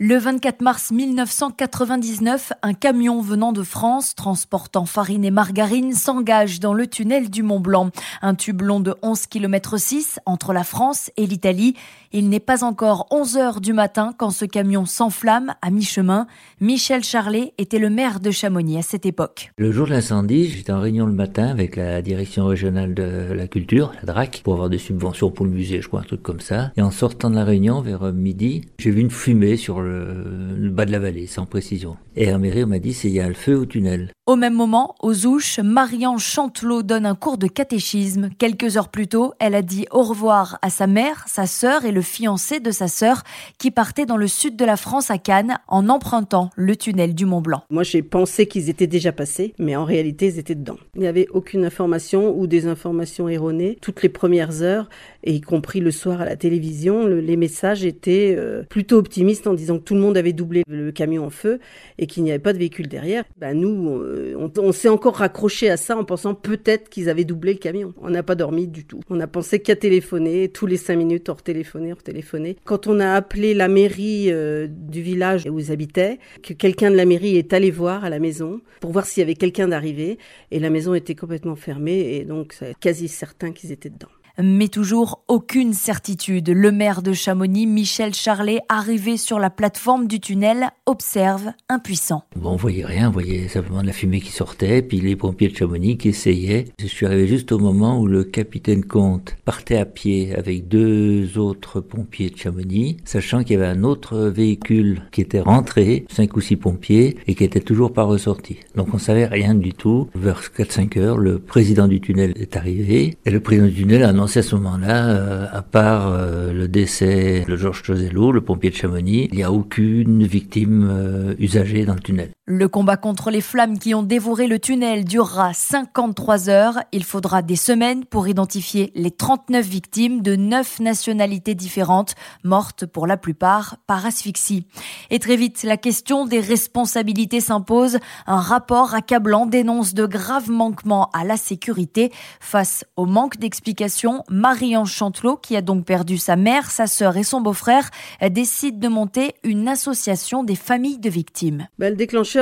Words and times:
Le 0.00 0.16
24 0.16 0.62
mars 0.62 0.92
1999, 0.92 2.52
un 2.62 2.72
camion 2.72 3.20
venant 3.20 3.50
de 3.50 3.64
France, 3.64 4.14
transportant 4.14 4.86
farine 4.86 5.24
et 5.24 5.32
margarine, 5.32 5.92
s'engage 5.92 6.60
dans 6.60 6.72
le 6.72 6.86
tunnel 6.86 7.30
du 7.30 7.42
Mont 7.42 7.58
Blanc. 7.58 7.90
Un 8.22 8.36
tube 8.36 8.62
long 8.62 8.78
de 8.78 8.94
11 9.02 9.26
km 9.26 9.76
6 9.76 10.20
entre 10.24 10.52
la 10.52 10.62
France 10.62 11.10
et 11.16 11.26
l'Italie. 11.26 11.74
Il 12.12 12.28
n'est 12.28 12.38
pas 12.38 12.62
encore 12.62 13.08
11 13.10 13.36
heures 13.38 13.60
du 13.60 13.72
matin 13.72 14.14
quand 14.16 14.30
ce 14.30 14.44
camion 14.44 14.86
s'enflamme 14.86 15.56
à 15.62 15.70
mi-chemin. 15.70 16.28
Michel 16.60 17.02
Charlet 17.02 17.52
était 17.58 17.80
le 17.80 17.90
maire 17.90 18.20
de 18.20 18.30
Chamonix 18.30 18.78
à 18.78 18.82
cette 18.82 19.04
époque. 19.04 19.50
Le 19.58 19.72
jour 19.72 19.88
de 19.88 19.90
l'incendie, 19.90 20.48
j'étais 20.48 20.70
en 20.70 20.80
réunion 20.80 21.06
le 21.06 21.12
matin 21.12 21.48
avec 21.48 21.74
la 21.74 22.02
direction 22.02 22.46
régionale 22.46 22.94
de 22.94 23.32
la 23.32 23.48
culture, 23.48 23.90
la 23.96 24.12
DRAC, 24.12 24.42
pour 24.44 24.52
avoir 24.52 24.70
des 24.70 24.78
subventions 24.78 25.32
pour 25.32 25.44
le 25.44 25.50
musée, 25.50 25.82
je 25.82 25.88
crois, 25.88 26.02
un 26.02 26.04
truc 26.04 26.22
comme 26.22 26.38
ça. 26.38 26.70
Et 26.76 26.82
en 26.82 26.92
sortant 26.92 27.30
de 27.30 27.34
la 27.34 27.44
réunion 27.44 27.80
vers 27.80 28.12
midi, 28.12 28.60
j'ai 28.78 28.92
vu 28.92 29.00
une 29.00 29.10
fumée 29.10 29.56
sur 29.56 29.80
le 29.80 29.87
le, 29.88 30.70
bas 30.70 30.86
de 30.86 30.92
la 30.92 30.98
vallée, 30.98 31.26
sans 31.26 31.46
précision. 31.46 31.96
Et 32.16 32.24
Herméry 32.26 32.64
m'a 32.64 32.78
dit, 32.78 32.94
c'est 32.94 33.08
il 33.08 33.14
y 33.14 33.20
a 33.20 33.26
un 33.26 33.34
feu 33.34 33.56
au 33.56 33.66
tunnel. 33.66 34.12
Au 34.28 34.36
même 34.36 34.52
moment, 34.52 34.94
aux 35.00 35.24
Ouches, 35.24 35.58
Marianne 35.58 36.18
Chantelot 36.18 36.82
donne 36.82 37.06
un 37.06 37.14
cours 37.14 37.38
de 37.38 37.46
catéchisme. 37.46 38.28
Quelques 38.36 38.76
heures 38.76 38.90
plus 38.90 39.08
tôt, 39.08 39.32
elle 39.38 39.54
a 39.54 39.62
dit 39.62 39.86
au 39.90 40.02
revoir 40.02 40.58
à 40.60 40.68
sa 40.68 40.86
mère, 40.86 41.24
sa 41.26 41.46
sœur 41.46 41.86
et 41.86 41.92
le 41.92 42.02
fiancé 42.02 42.60
de 42.60 42.70
sa 42.70 42.88
sœur 42.88 43.22
qui 43.56 43.70
partaient 43.70 44.04
dans 44.04 44.18
le 44.18 44.26
sud 44.26 44.54
de 44.54 44.66
la 44.66 44.76
France 44.76 45.10
à 45.10 45.16
Cannes 45.16 45.56
en 45.66 45.88
empruntant 45.88 46.50
le 46.56 46.76
tunnel 46.76 47.14
du 47.14 47.24
Mont 47.24 47.40
Blanc. 47.40 47.62
Moi, 47.70 47.84
j'ai 47.84 48.02
pensé 48.02 48.44
qu'ils 48.44 48.68
étaient 48.68 48.86
déjà 48.86 49.12
passés, 49.12 49.54
mais 49.58 49.76
en 49.76 49.86
réalité, 49.86 50.26
ils 50.26 50.38
étaient 50.38 50.54
dedans. 50.54 50.76
Il 50.94 51.00
n'y 51.00 51.06
avait 51.06 51.28
aucune 51.30 51.64
information 51.64 52.38
ou 52.38 52.46
des 52.46 52.66
informations 52.66 53.30
erronées. 53.30 53.78
Toutes 53.80 54.02
les 54.02 54.10
premières 54.10 54.60
heures, 54.60 54.90
et 55.24 55.32
y 55.32 55.40
compris 55.40 55.80
le 55.80 55.90
soir 55.90 56.20
à 56.20 56.26
la 56.26 56.36
télévision, 56.36 57.06
les 57.06 57.36
messages 57.38 57.82
étaient 57.86 58.34
euh, 58.36 58.62
plutôt 58.68 58.98
optimistes 58.98 59.46
en 59.46 59.54
disant 59.54 59.78
que 59.78 59.84
tout 59.84 59.94
le 59.94 60.00
monde 60.00 60.18
avait 60.18 60.34
doublé 60.34 60.64
le 60.68 60.92
camion 60.92 61.24
en 61.24 61.30
feu 61.30 61.60
et 61.96 62.06
qu'il 62.06 62.24
n'y 62.24 62.30
avait 62.30 62.38
pas 62.38 62.52
de 62.52 62.58
véhicule 62.58 62.88
derrière. 62.88 63.24
Ben, 63.38 63.58
nous, 63.58 64.17
on, 64.36 64.72
s'est 64.72 64.88
encore 64.88 65.16
raccroché 65.16 65.70
à 65.70 65.76
ça 65.76 65.96
en 65.96 66.04
pensant 66.04 66.34
peut-être 66.34 66.88
qu'ils 66.88 67.08
avaient 67.08 67.24
doublé 67.24 67.52
le 67.54 67.58
camion. 67.58 67.94
On 68.00 68.10
n'a 68.10 68.22
pas 68.22 68.34
dormi 68.34 68.66
du 68.66 68.84
tout. 68.84 69.00
On 69.10 69.20
a 69.20 69.26
pensé 69.26 69.60
qu'à 69.60 69.76
téléphoner, 69.76 70.48
tous 70.48 70.66
les 70.66 70.76
cinq 70.76 70.96
minutes, 70.96 71.28
hors 71.28 71.42
téléphoner, 71.42 71.92
hors 71.92 72.02
téléphoner. 72.02 72.56
Quand 72.64 72.86
on 72.86 73.00
a 73.00 73.12
appelé 73.12 73.54
la 73.54 73.68
mairie 73.68 74.30
euh, 74.30 74.66
du 74.68 75.02
village 75.02 75.46
où 75.50 75.58
ils 75.58 75.72
habitaient, 75.72 76.18
que 76.42 76.52
quelqu'un 76.52 76.90
de 76.90 76.96
la 76.96 77.04
mairie 77.04 77.36
est 77.36 77.52
allé 77.52 77.70
voir 77.70 78.04
à 78.04 78.10
la 78.10 78.18
maison 78.18 78.60
pour 78.80 78.92
voir 78.92 79.06
s'il 79.06 79.20
y 79.20 79.24
avait 79.24 79.34
quelqu'un 79.34 79.68
d'arrivé, 79.68 80.18
et 80.50 80.58
la 80.58 80.70
maison 80.70 80.94
était 80.94 81.14
complètement 81.14 81.56
fermée, 81.56 82.16
et 82.16 82.24
donc 82.24 82.52
c'est 82.52 82.78
quasi 82.78 83.08
certain 83.08 83.52
qu'ils 83.52 83.72
étaient 83.72 83.90
dedans 83.90 84.08
mais 84.42 84.68
toujours 84.68 85.22
aucune 85.28 85.72
certitude. 85.72 86.48
Le 86.48 86.70
maire 86.72 87.02
de 87.02 87.12
Chamonix, 87.12 87.66
Michel 87.66 88.14
Charlet, 88.14 88.60
arrivé 88.68 89.16
sur 89.16 89.38
la 89.38 89.50
plateforme 89.50 90.06
du 90.06 90.20
tunnel, 90.20 90.68
observe 90.86 91.52
impuissant. 91.68 92.24
Bon, 92.36 92.50
on 92.50 92.56
voyait 92.56 92.84
rien, 92.84 93.08
on 93.08 93.12
voyait 93.12 93.48
simplement 93.48 93.82
de 93.82 93.88
la 93.88 93.92
fumée 93.92 94.20
qui 94.20 94.30
sortait, 94.30 94.82
puis 94.82 95.00
les 95.00 95.16
pompiers 95.16 95.48
de 95.48 95.56
Chamonix 95.56 95.98
qui 95.98 96.10
essayaient. 96.10 96.66
Je 96.78 96.86
suis 96.86 97.06
arrivé 97.06 97.26
juste 97.26 97.52
au 97.52 97.58
moment 97.58 98.00
où 98.00 98.06
le 98.06 98.24
capitaine 98.24 98.84
Comte 98.84 99.36
partait 99.44 99.78
à 99.78 99.84
pied 99.84 100.34
avec 100.36 100.68
deux 100.68 101.38
autres 101.38 101.80
pompiers 101.80 102.30
de 102.30 102.36
Chamonix, 102.36 102.98
sachant 103.04 103.42
qu'il 103.42 103.58
y 103.58 103.62
avait 103.62 103.66
un 103.66 103.82
autre 103.82 104.18
véhicule 104.28 105.02
qui 105.10 105.20
était 105.20 105.40
rentré, 105.40 106.06
cinq 106.10 106.36
ou 106.36 106.40
six 106.40 106.56
pompiers, 106.56 107.16
et 107.26 107.34
qui 107.34 107.44
était 107.44 107.60
toujours 107.60 107.92
pas 107.92 108.04
ressorti. 108.04 108.58
Donc 108.76 108.94
on 108.94 108.98
savait 108.98 109.26
rien 109.26 109.54
du 109.54 109.72
tout. 109.72 110.08
Vers 110.14 110.40
4-5 110.40 110.98
heures, 110.98 111.18
le 111.18 111.38
président 111.38 111.88
du 111.88 112.00
tunnel 112.00 112.32
est 112.36 112.56
arrivé, 112.56 113.16
et 113.24 113.30
le 113.30 113.40
président 113.40 113.66
du 113.66 113.74
tunnel 113.74 114.04
a 114.04 114.08
annoncé 114.10 114.27
à 114.36 114.42
ce 114.42 114.54
moment-là, 114.56 115.08
euh, 115.08 115.46
à 115.52 115.62
part 115.62 116.08
euh, 116.08 116.52
le 116.52 116.68
décès 116.68 117.44
de 117.48 117.56
Georges 117.56 117.82
Choselot, 117.82 118.32
le 118.32 118.40
pompier 118.40 118.70
de 118.70 118.74
Chamonix, 118.74 119.28
il 119.30 119.36
n'y 119.36 119.42
a 119.42 119.52
aucune 119.52 120.24
victime 120.24 120.88
euh, 120.90 121.34
usagée 121.38 121.84
dans 121.84 121.94
le 121.94 122.00
tunnel. 122.00 122.30
Le 122.50 122.66
combat 122.66 122.96
contre 122.96 123.30
les 123.30 123.42
flammes 123.42 123.78
qui 123.78 123.94
ont 123.94 124.02
dévoré 124.02 124.46
le 124.46 124.58
tunnel 124.58 125.04
durera 125.04 125.52
53 125.52 126.48
heures. 126.48 126.78
Il 126.92 127.04
faudra 127.04 127.42
des 127.42 127.56
semaines 127.56 128.06
pour 128.06 128.26
identifier 128.26 128.90
les 128.94 129.10
39 129.10 129.66
victimes 129.66 130.22
de 130.22 130.34
9 130.34 130.80
nationalités 130.80 131.54
différentes, 131.54 132.14
mortes 132.44 132.86
pour 132.86 133.06
la 133.06 133.18
plupart 133.18 133.76
par 133.86 134.06
asphyxie. 134.06 134.66
Et 135.10 135.18
très 135.18 135.36
vite, 135.36 135.62
la 135.62 135.76
question 135.76 136.24
des 136.24 136.40
responsabilités 136.40 137.42
s'impose. 137.42 137.98
Un 138.26 138.40
rapport 138.40 138.94
accablant 138.94 139.44
dénonce 139.44 139.92
de 139.92 140.06
graves 140.06 140.50
manquements 140.50 141.10
à 141.12 141.24
la 141.24 141.36
sécurité. 141.36 142.10
Face 142.40 142.82
au 142.96 143.04
manque 143.04 143.36
d'explications, 143.36 144.24
Marie-Ange 144.30 144.90
Chantelot, 144.90 145.36
qui 145.36 145.54
a 145.54 145.60
donc 145.60 145.84
perdu 145.84 146.16
sa 146.16 146.36
mère, 146.36 146.70
sa 146.70 146.86
sœur 146.86 147.18
et 147.18 147.24
son 147.24 147.42
beau-frère, 147.42 147.90
décide 148.30 148.78
de 148.78 148.88
monter 148.88 149.34
une 149.44 149.68
association 149.68 150.44
des 150.44 150.56
familles 150.56 150.98
de 150.98 151.10
victimes. 151.10 151.68
Ben, 151.78 151.94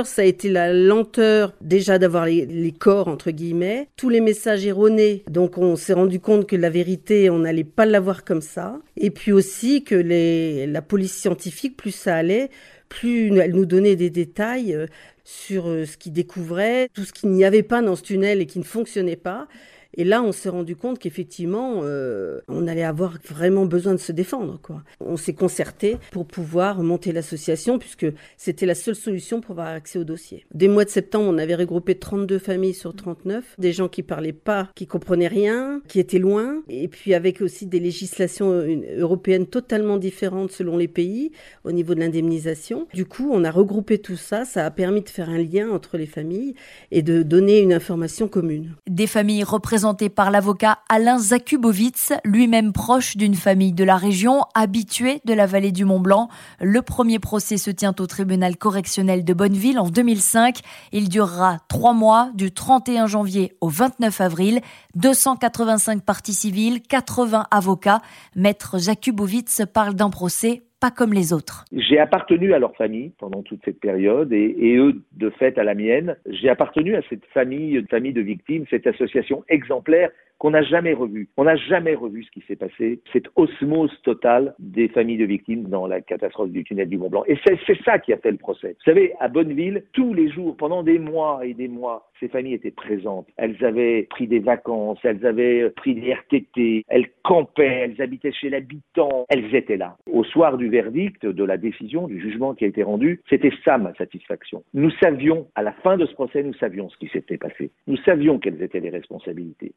ça 0.05 0.23
a 0.23 0.25
été 0.27 0.51
la 0.51 0.73
lenteur 0.73 1.55
déjà 1.61 1.99
d'avoir 1.99 2.27
les, 2.27 2.75
corps, 2.79 3.09
entre 3.09 3.31
guillemets, 3.31 3.89
tous 3.97 4.09
les 4.11 4.21
messages 4.21 4.67
erronés. 4.67 5.23
Donc 5.31 5.57
on 5.57 5.77
s'est 5.77 5.95
rendu 5.95 6.21
compte 6.21 6.47
que 6.47 6.57
la 6.57 6.69
vérité, 6.69 7.31
on 7.31 7.39
n'allait 7.39 7.65
pas 7.65 7.87
l'avoir 7.87 8.25
comme 8.25 8.43
ça. 8.43 8.81
Et 8.97 9.11
puis 9.11 9.33
aussi 9.33 9.85
que 9.85 9.95
la 9.95 10.83
police 10.83 11.15
scientifique, 11.15 11.77
plus 11.77 11.93
ça 11.93 12.17
allait, 12.17 12.51
plus 12.89 13.35
elle 13.39 13.53
nous 13.53 13.67
donnait 13.67 13.97
des 13.97 14.11
détails 14.11 14.75
euh, 14.75 14.87
sur 15.25 15.69
euh, 15.69 15.85
ce 15.85 15.97
qu'ils 15.97 16.13
découvrait, 16.13 16.89
tout 16.93 17.05
ce 17.05 17.13
qu'il 17.13 17.31
n'y 17.31 17.45
avait 17.45 17.63
pas 17.63 17.83
dans 17.83 17.97
ce 17.97 18.03
tunnel 18.03 18.41
et 18.41 18.47
qui 18.47 18.59
ne 18.59 18.65
fonctionnait 18.65 19.17
pas. 19.17 19.49
Et 19.95 20.05
là, 20.05 20.23
on 20.23 20.33
s'est 20.33 20.49
rendu 20.49 20.77
compte 20.77 20.99
qu'effectivement, 20.99 21.81
euh, 21.83 22.41
on 22.49 22.67
allait 22.67 22.85
avoir 22.85 23.15
vraiment 23.29 23.67
besoin 23.67 23.95
de 23.95 23.99
se 23.99 24.13
défendre. 24.13 24.61
On 25.01 25.17
s'est 25.17 25.35
concerté 25.35 25.97
pour 26.11 26.27
pouvoir 26.27 26.83
monter 26.83 27.13
l'association, 27.13 27.79
puisque 27.79 28.07
c'était 28.37 28.67
la 28.67 28.75
seule 28.75 28.95
solution 28.95 29.41
pour 29.41 29.53
avoir 29.53 29.69
accès 29.69 29.99
au 29.99 30.05
dossier. 30.05 30.45
Dès 30.55 30.67
le 30.67 30.75
mois 30.75 30.85
de 30.85 30.91
septembre, 30.91 31.27
on 31.29 31.39
avait 31.39 31.55
regroupé 31.55 31.95
32 31.95 32.39
familles 32.39 32.75
sur 32.75 32.95
39, 32.95 33.57
des 33.59 33.73
gens 33.73 33.89
qui 33.89 34.03
parlaient 34.03 34.33
pas, 34.33 34.69
qui 34.75 34.87
comprenaient 34.87 35.29
rien, 35.29 35.81
qui 35.89 35.99
étaient 35.99 36.19
loin, 36.19 36.63
et 36.69 36.89
puis 36.89 37.15
avec 37.15 37.41
aussi 37.41 37.67
des 37.67 37.81
législations 37.81 38.53
européennes 38.99 39.47
totalement 39.47 39.97
différentes 39.97 40.53
selon 40.53 40.77
les 40.77 40.89
pays 40.89 41.33
au 41.65 41.73
niveau 41.73 41.95
de 41.95 42.01
l'indemnisation. 42.01 42.87
Du 42.93 43.07
coup, 43.07 43.31
on 43.33 43.45
a 43.45 43.51
regroupé 43.51 43.99
tout 43.99 44.17
ça, 44.17 44.45
ça 44.45 44.67
a 44.67 44.71
permis 44.71 45.01
de 45.01 45.09
faire 45.09 45.31
un 45.31 45.39
lien 45.39 45.71
entre 45.71 45.97
les 45.97 46.07
familles 46.07 46.55
et 46.91 47.03
de 47.03 47.23
donner 47.23 47.61
une 47.61 47.73
information 47.73 48.29
commune. 48.29 48.75
Des 48.89 49.07
familles 49.07 49.45
représentées 49.45 49.86
par 49.95 50.33
l'avocat 50.33 50.79
Alain 50.89 51.19
Zakubowicz, 51.19 52.13
lui-même 52.25 52.73
proche 52.73 53.17
d'une 53.17 53.37
famille 53.37 53.73
de 53.73 53.85
la 53.85 53.97
région, 53.97 54.43
habitué 54.55 55.21
de 55.25 55.33
la 55.33 55.47
vallée 55.47 55.71
du 55.71 55.85
Mont-Blanc. 55.85 56.29
Le 56.61 56.83
premier 56.83 57.21
procès 57.21 57.57
se 57.57 57.71
tient 57.71 57.95
au 58.01 58.07
tribunal 58.07 58.57
correctionnel 58.57 59.25
de 59.25 59.33
Bonneville 59.33 59.79
en 59.79 59.89
2005. 59.89 60.59
Il 60.91 61.09
durera 61.09 61.59
trois 61.69 61.93
mois, 61.93 62.31
du 62.35 62.51
31 62.51 63.07
janvier 63.07 63.57
au 63.61 63.69
29 63.69 64.21
avril. 64.21 64.61
285 64.97 66.03
parties 66.03 66.35
civiles, 66.35 66.83
80 66.83 67.47
avocats. 67.51 68.03
Maître 68.35 68.79
Zakubowicz 68.79 69.63
parle 69.73 69.95
d'un 69.95 70.11
procès 70.11 70.66
comme 70.91 71.13
les 71.13 71.33
autres. 71.33 71.65
J'ai 71.73 71.99
appartenu 71.99 72.53
à 72.53 72.59
leur 72.59 72.75
famille 72.77 73.13
pendant 73.19 73.43
toute 73.43 73.61
cette 73.65 73.81
période 73.81 74.33
et, 74.33 74.77
eux, 74.77 75.03
de 75.13 75.31
fait, 75.31 75.59
à 75.59 75.65
la 75.65 75.75
mienne. 75.75 76.17
J'ai 76.27 76.49
appartenu 76.49 76.97
à 76.97 77.03
cette 77.09 77.25
famille, 77.33 77.85
famille 77.91 78.13
de 78.13 78.21
victimes, 78.21 78.65
cette 78.71 78.87
association 78.87 79.45
exemplaire 79.49 80.11
qu'on 80.39 80.51
n'a 80.51 80.63
jamais 80.63 80.93
revu. 80.93 81.29
On 81.37 81.45
n'a 81.45 81.57
jamais 81.57 81.95
revu 81.95 82.25
ce 82.25 82.31
qui 82.31 82.43
s'est 82.47 82.57
passé, 82.57 83.01
cette 83.13 83.27
osmose 83.37 83.93
totale 84.03 84.55
des 84.59 84.89
familles 84.89 85.19
de 85.19 85.25
victimes 85.25 85.65
dans 85.65 85.87
la 85.87 86.01
catastrophe 86.01 86.51
du 86.51 86.65
tunnel 86.65 86.89
du 86.89 86.99
Mont 86.99 87.09
Blanc. 87.09 87.25
Et 87.27 87.39
c'est 87.45 87.83
ça 87.85 87.99
qui 87.99 88.13
a 88.13 88.19
fait 88.19 88.31
le 88.31 88.37
procès. 88.37 88.77
Vous 88.79 88.91
savez, 88.91 89.15
à 89.21 89.29
Bonneville, 89.29 89.85
tous 89.93 90.13
les 90.15 90.31
jours, 90.31 90.57
pendant 90.57 90.83
des 90.83 90.99
mois 90.99 91.41
et 91.45 91.55
des 91.55 91.69
mois, 91.69 92.11
ces 92.21 92.29
familles 92.29 92.55
étaient 92.55 92.71
présentes. 92.71 93.27
Elles 93.37 93.63
avaient 93.65 94.05
pris 94.05 94.27
des 94.27 94.39
vacances, 94.39 94.99
elles 95.03 95.25
avaient 95.27 95.71
pris 95.71 95.95
des 95.95 96.13
RTT, 96.13 96.85
elles 96.89 97.09
campaient, 97.23 97.67
elles 97.67 98.03
habitaient 98.03 98.33
chez 98.33 98.51
l'habitant, 98.51 99.27
elles 99.29 99.55
étaient 99.55 99.77
là. 99.77 99.97
Au 100.11 100.25
soir 100.25 100.57
du 100.57 100.69
verdict, 100.69 101.27
de 101.27 101.45
la 101.45 101.57
décision, 101.57 102.07
du 102.07 102.21
jugement 102.21 102.55
qui 102.55 102.65
a 102.65 102.69
été 102.69 102.83
rendu, 102.83 103.21
c'était 103.29 103.53
ça 103.65 103.79
ma 103.79 103.95
satisfaction. 103.95 104.63
Nous 104.75 104.91
savions, 105.03 105.47
à 105.55 105.63
la 105.63 105.73
fin 105.73 105.97
de 105.97 106.07
ce 106.07 106.13
procès, 106.13 106.43
nous 106.43 106.55
savions 106.55 106.89
ce 106.89 106.97
qui 106.99 107.09
s'était 107.09 107.39
passé. 107.39 107.71
Nous 107.87 107.97
savions 107.99 108.39
quelles 108.39 108.63
étaient 108.63 108.81
les 108.81 108.91
responsabilités. 108.91 109.73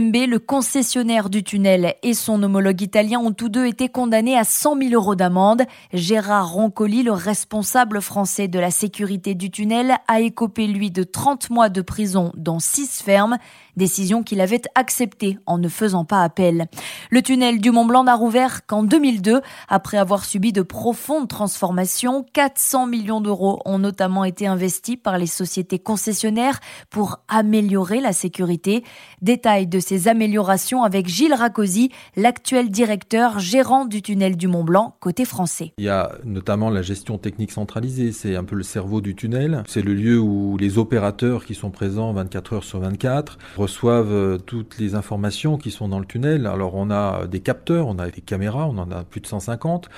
Le 0.00 0.38
concessionnaire 0.38 1.28
du 1.28 1.44
tunnel 1.44 1.94
et 2.02 2.14
son 2.14 2.42
homologue 2.42 2.80
italien 2.80 3.20
ont 3.20 3.32
tous 3.32 3.50
deux 3.50 3.66
été 3.66 3.88
condamnés 3.88 4.36
à 4.36 4.44
100 4.44 4.78
000 4.80 4.94
euros 4.94 5.14
d'amende. 5.14 5.62
Gérard 5.92 6.52
Roncoli, 6.52 7.02
le 7.02 7.12
responsable 7.12 8.00
français 8.00 8.48
de 8.48 8.58
la 8.58 8.70
sécurité 8.70 9.34
du 9.34 9.50
tunnel, 9.50 9.96
a 10.08 10.20
écopé 10.20 10.66
lui 10.66 10.90
de 10.90 11.02
30 11.02 11.50
mois 11.50 11.68
de 11.68 11.82
prison 11.82 12.32
dans 12.34 12.60
6 12.60 13.02
fermes, 13.02 13.36
décision 13.76 14.22
qu'il 14.22 14.40
avait 14.40 14.62
acceptée 14.74 15.38
en 15.46 15.58
ne 15.58 15.68
faisant 15.68 16.04
pas 16.04 16.22
appel. 16.22 16.66
Le 17.10 17.22
tunnel 17.22 17.60
du 17.60 17.70
Mont 17.70 17.84
Blanc 17.84 18.04
n'a 18.04 18.14
rouvert 18.14 18.66
qu'en 18.66 18.82
2002, 18.82 19.42
après 19.68 19.98
avoir 19.98 20.24
subi 20.24 20.52
de 20.52 20.62
profondes 20.62 21.28
transformations. 21.28 22.24
400 22.32 22.86
millions 22.86 23.20
d'euros 23.20 23.60
ont 23.66 23.78
notamment 23.78 24.24
été 24.24 24.46
investis 24.46 24.96
par 24.96 25.18
les 25.18 25.26
sociétés 25.26 25.78
concessionnaires 25.78 26.60
pour 26.88 27.20
améliorer 27.28 28.00
la 28.00 28.12
sécurité. 28.12 28.82
Détail 29.20 29.66
de 29.66 29.78
ces 29.90 30.06
améliorations 30.06 30.84
avec 30.84 31.08
Gilles 31.08 31.34
Racosi, 31.34 31.90
l'actuel 32.14 32.70
directeur 32.70 33.40
gérant 33.40 33.86
du 33.86 34.02
tunnel 34.02 34.36
du 34.36 34.46
Mont 34.46 34.62
Blanc 34.62 34.94
côté 35.00 35.24
français. 35.24 35.72
Il 35.78 35.84
y 35.84 35.88
a 35.88 36.12
notamment 36.24 36.70
la 36.70 36.80
gestion 36.80 37.18
technique 37.18 37.50
centralisée, 37.50 38.12
c'est 38.12 38.36
un 38.36 38.44
peu 38.44 38.54
le 38.54 38.62
cerveau 38.62 39.00
du 39.00 39.16
tunnel. 39.16 39.64
C'est 39.66 39.82
le 39.82 39.92
lieu 39.92 40.16
où 40.20 40.56
les 40.58 40.78
opérateurs 40.78 41.44
qui 41.44 41.56
sont 41.56 41.70
présents 41.70 42.12
24 42.12 42.52
heures 42.52 42.62
sur 42.62 42.78
24 42.78 43.38
reçoivent 43.56 44.12
euh, 44.12 44.38
toutes 44.38 44.78
les 44.78 44.94
informations 44.94 45.58
qui 45.58 45.72
sont 45.72 45.88
dans 45.88 45.98
le 45.98 46.06
tunnel. 46.06 46.46
Alors 46.46 46.76
on 46.76 46.92
a 46.92 47.26
des 47.26 47.40
capteurs, 47.40 47.88
on 47.88 47.98
a 47.98 48.08
des 48.10 48.20
caméras, 48.20 48.68
on 48.68 48.78
en 48.78 48.92
a 48.92 49.02
plus 49.02 49.20
de 49.20 49.26
150. 49.26 49.88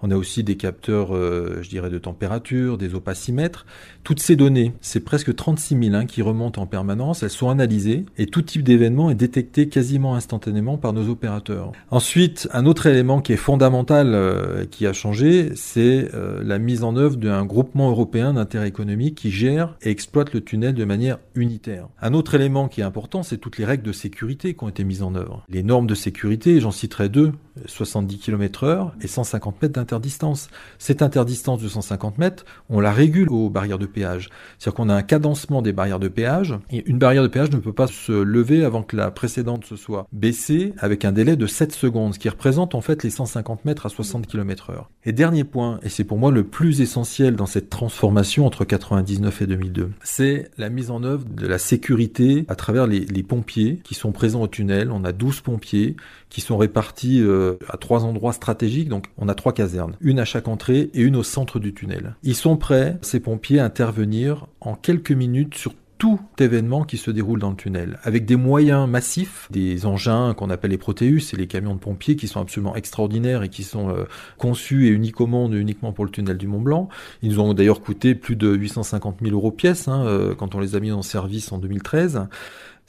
On 0.00 0.12
a 0.12 0.16
aussi 0.16 0.44
des 0.44 0.56
capteurs, 0.56 1.12
euh, 1.12 1.58
je 1.60 1.68
dirais, 1.68 1.90
de 1.90 1.98
température, 1.98 2.78
des 2.78 2.94
opacimètres. 2.94 3.66
Toutes 4.04 4.20
ces 4.20 4.36
données, 4.36 4.72
c'est 4.80 5.00
presque 5.00 5.34
36 5.34 5.76
000 5.86 5.96
hein, 5.96 6.06
qui 6.06 6.22
remontent 6.22 6.62
en 6.62 6.66
permanence. 6.66 7.24
Elles 7.24 7.30
sont 7.30 7.50
analysées 7.50 8.06
et 8.16 8.26
tout 8.26 8.42
type 8.42 8.62
d'événement 8.62 9.10
est 9.10 9.16
détecté 9.16 9.37
quasiment 9.44 10.14
instantanément 10.14 10.76
par 10.76 10.92
nos 10.92 11.08
opérateurs. 11.08 11.72
Ensuite, 11.90 12.48
un 12.52 12.66
autre 12.66 12.86
élément 12.86 13.20
qui 13.20 13.32
est 13.32 13.36
fondamental, 13.36 14.14
euh, 14.14 14.64
qui 14.64 14.86
a 14.86 14.92
changé, 14.92 15.50
c'est 15.54 16.08
euh, 16.14 16.42
la 16.44 16.58
mise 16.58 16.84
en 16.84 16.96
œuvre 16.96 17.16
d'un 17.16 17.44
groupement 17.44 17.90
européen 17.90 18.34
d'intérêt 18.34 18.68
économique 18.68 19.14
qui 19.14 19.30
gère 19.30 19.76
et 19.82 19.90
exploite 19.90 20.32
le 20.32 20.40
tunnel 20.40 20.74
de 20.74 20.84
manière 20.84 21.18
unitaire. 21.34 21.88
Un 22.00 22.14
autre 22.14 22.34
élément 22.34 22.68
qui 22.68 22.80
est 22.80 22.84
important, 22.84 23.22
c'est 23.22 23.38
toutes 23.38 23.58
les 23.58 23.64
règles 23.64 23.82
de 23.82 23.92
sécurité 23.92 24.54
qui 24.54 24.64
ont 24.64 24.68
été 24.68 24.84
mises 24.84 25.02
en 25.02 25.14
œuvre. 25.14 25.44
Les 25.48 25.62
normes 25.62 25.86
de 25.86 25.94
sécurité, 25.94 26.60
j'en 26.60 26.70
citerai 26.70 27.08
deux, 27.08 27.32
70 27.66 28.18
km 28.18 28.64
heure 28.64 28.94
et 29.00 29.06
150 29.06 29.62
mètres 29.62 29.74
d'interdistance. 29.74 30.48
Cette 30.78 31.02
interdistance 31.02 31.62
de 31.62 31.68
150 31.68 32.18
mètres, 32.18 32.44
on 32.68 32.80
la 32.80 32.92
régule 32.92 33.28
aux 33.30 33.50
barrières 33.50 33.78
de 33.78 33.86
péage. 33.86 34.30
C'est-à-dire 34.58 34.76
qu'on 34.76 34.88
a 34.88 34.94
un 34.94 35.02
cadencement 35.02 35.62
des 35.62 35.72
barrières 35.72 35.98
de 35.98 36.08
péage 36.08 36.54
et 36.70 36.88
une 36.88 36.98
barrière 36.98 37.22
de 37.22 37.28
péage 37.28 37.50
ne 37.50 37.58
peut 37.58 37.72
pas 37.72 37.86
se 37.86 38.12
lever 38.12 38.64
avant 38.64 38.82
que 38.82 38.96
la 38.96 39.10
précédente 39.10 39.64
se 39.64 39.76
soit 39.76 40.06
baissée 40.12 40.74
avec 40.78 41.04
un 41.04 41.12
délai 41.12 41.36
de 41.36 41.46
7 41.46 41.72
secondes, 41.72 42.14
ce 42.14 42.18
qui 42.18 42.28
représente 42.28 42.74
en 42.74 42.80
fait 42.80 43.02
les 43.02 43.10
150 43.10 43.64
mètres 43.64 43.86
à 43.86 43.88
60 43.88 44.26
km 44.26 44.70
heure. 44.70 44.90
Et 45.04 45.12
dernier 45.12 45.44
point, 45.44 45.80
et 45.82 45.88
c'est 45.88 46.04
pour 46.04 46.18
moi 46.18 46.30
le 46.30 46.44
plus 46.44 46.80
essentiel 46.80 47.36
dans 47.36 47.46
cette 47.46 47.70
transformation 47.70 48.46
entre 48.46 48.64
99 48.64 49.42
et 49.42 49.46
2002, 49.46 49.90
c'est 50.02 50.50
la 50.58 50.68
mise 50.68 50.90
en 50.90 51.02
œuvre 51.02 51.24
de 51.24 51.46
la 51.46 51.58
sécurité 51.58 52.44
à 52.48 52.54
travers 52.54 52.86
les, 52.86 53.22
pompiers 53.22 53.80
qui 53.84 53.94
sont 53.94 54.12
présents 54.12 54.42
au 54.42 54.48
tunnel. 54.48 54.90
On 54.90 55.04
a 55.04 55.12
12 55.12 55.40
pompiers 55.40 55.96
qui 56.30 56.40
sont 56.40 56.56
répartis 56.56 57.20
euh, 57.20 57.47
à 57.68 57.76
trois 57.76 58.04
endroits 58.04 58.32
stratégiques. 58.32 58.88
Donc 58.88 59.06
on 59.16 59.28
a 59.28 59.34
trois 59.34 59.52
casernes, 59.52 59.96
une 60.00 60.18
à 60.18 60.24
chaque 60.24 60.48
entrée 60.48 60.90
et 60.94 61.00
une 61.00 61.16
au 61.16 61.22
centre 61.22 61.58
du 61.58 61.74
tunnel. 61.74 62.16
Ils 62.22 62.36
sont 62.36 62.56
prêts, 62.56 62.98
ces 63.02 63.20
pompiers, 63.20 63.60
à 63.60 63.64
intervenir 63.64 64.46
en 64.60 64.74
quelques 64.74 65.12
minutes 65.12 65.54
sur 65.54 65.72
tout 65.98 66.20
événement 66.38 66.84
qui 66.84 66.96
se 66.96 67.10
déroule 67.10 67.40
dans 67.40 67.50
le 67.50 67.56
tunnel, 67.56 67.98
avec 68.04 68.24
des 68.24 68.36
moyens 68.36 68.88
massifs, 68.88 69.48
des 69.50 69.84
engins 69.84 70.32
qu'on 70.34 70.48
appelle 70.48 70.70
les 70.70 70.78
Proteus 70.78 71.32
et 71.32 71.36
les 71.36 71.48
camions 71.48 71.74
de 71.74 71.80
pompiers 71.80 72.14
qui 72.14 72.28
sont 72.28 72.40
absolument 72.40 72.76
extraordinaires 72.76 73.42
et 73.42 73.48
qui 73.48 73.64
sont 73.64 73.90
euh, 73.90 74.04
conçus 74.38 74.86
et 74.86 74.90
uniques 74.90 75.20
au 75.20 75.26
monde 75.26 75.54
uniquement 75.54 75.92
pour 75.92 76.04
le 76.04 76.10
tunnel 76.10 76.38
du 76.38 76.46
Mont 76.46 76.60
Blanc. 76.60 76.88
Ils 77.22 77.30
nous 77.30 77.40
ont 77.40 77.52
d'ailleurs 77.52 77.80
coûté 77.80 78.14
plus 78.14 78.36
de 78.36 78.48
850 78.48 79.18
000 79.22 79.34
euros 79.34 79.50
pièce 79.50 79.88
hein, 79.88 80.06
euh, 80.06 80.34
quand 80.36 80.54
on 80.54 80.60
les 80.60 80.76
a 80.76 80.80
mis 80.80 80.92
en 80.92 81.02
service 81.02 81.50
en 81.50 81.58
2013. 81.58 82.28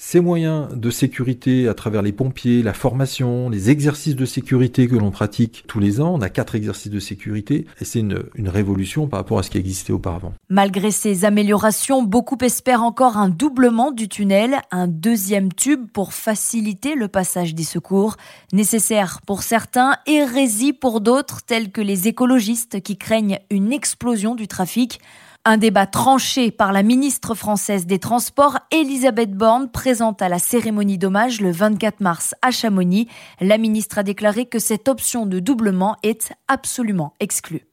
Ces 0.02 0.22
moyens 0.22 0.70
de 0.74 0.90
sécurité 0.92 1.68
à 1.68 1.74
travers 1.74 2.02
les 2.02 2.14
pompiers, 2.14 2.64
la 2.64 2.74
formation, 2.74 3.50
les 3.50 3.70
exercices 3.70 4.16
de 4.16 4.26
sécurité 4.26 4.88
que 4.88 4.96
l'on 4.96 5.12
pratique 5.12 5.66
tous 5.68 5.82
les 5.82 6.00
ans, 6.00 6.14
on 6.16 6.22
a 6.22 6.30
quatre 6.30 6.56
exercices 6.56 6.90
de 6.90 7.02
sécurité 7.02 7.66
et 7.82 7.86
c'est 7.86 8.00
une, 8.00 8.24
une, 8.36 8.48
révolution 8.48 9.08
par 9.08 9.20
rapport 9.20 9.40
à 9.40 9.44
ce 9.44 9.50
qui 9.50 9.58
existait 9.58 9.92
auparavant. 9.92 10.34
Malgré 10.48 10.92
ces 10.92 11.26
améliorations, 11.26 12.02
beaucoup 12.02 12.38
espèrent 12.40 12.84
encore 12.84 13.18
un 13.18 13.28
doublement 13.28 13.92
du 13.92 14.08
tunnel, 14.08 14.62
un 14.72 14.88
deuxième 14.88 15.52
tube 15.52 15.86
pour 15.92 16.14
faciliter 16.14 16.96
le 16.96 17.10
passage 17.10 17.54
des 17.54 17.64
secours, 17.64 18.16
nécessaire 18.54 19.20
pour 19.28 19.44
certains, 19.44 19.98
hérésie 20.08 20.72
pour 20.72 21.02
d'autres, 21.02 21.42
tels 21.42 21.74
que 21.74 21.82
les 21.82 22.08
écologistes 22.08 22.80
qui 22.80 22.98
craignent 22.98 23.40
une 23.52 23.74
explosion 23.74 24.36
du 24.36 24.48
trafic. 24.48 25.02
Un 25.46 25.56
débat 25.56 25.88
tranché 25.88 26.52
par 26.52 26.74
la 26.74 26.84
ministre 26.84 27.34
française 27.34 27.86
des 27.86 27.98
Transports, 27.98 28.60
Elisabeth 28.72 29.32
Borne, 29.32 29.72
présente 29.72 30.22
à 30.22 30.28
la 30.28 30.38
cérémonie 30.38 30.98
d'hommage 30.98 31.40
le 31.40 31.52
24 31.52 32.02
mars 32.02 32.36
à 32.42 32.52
Chamonix. 32.52 33.08
La 33.40 33.58
ministre 33.58 34.00
a 34.00 34.04
déclaré 34.04 34.48
que 34.48 34.60
cette 34.60 34.90
option 34.90 35.26
de 35.26 35.40
doublement 35.40 35.96
est 36.04 36.34
absolument 36.50 37.14
exclue. 37.22 37.70